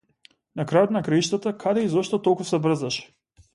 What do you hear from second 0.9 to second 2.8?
на краиштата, каде и зошто толку се